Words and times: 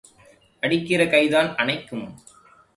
அடிக்கிற 0.59 1.07
கைதான் 1.07 1.55
அணைக்கும். 1.55 2.13